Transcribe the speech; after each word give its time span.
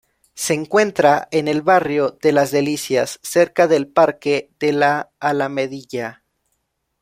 Se 0.33 0.55
encuentra 0.55 1.27
en 1.29 1.47
el 1.47 1.61
barrio 1.61 2.17
de 2.23 2.31
las 2.31 2.49
Delicias, 2.49 3.19
cerca 3.21 3.67
del 3.67 3.87
parque 3.87 4.49
de 4.59 4.73
La 4.73 5.11
Alamedilla. 5.19 6.23